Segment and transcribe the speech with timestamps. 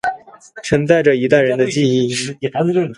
[0.63, 2.11] 承载着一代人的记忆